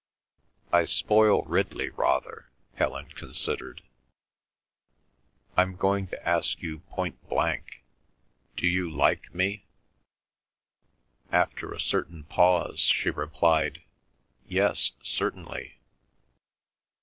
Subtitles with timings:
[0.73, 3.83] "I spoil Ridley rather," Helen considered.
[5.55, 9.67] "I'm going to ask you point blank—do you like me?"
[11.31, 13.83] After a certain pause, she replied,
[14.47, 15.77] "Yes, certainly."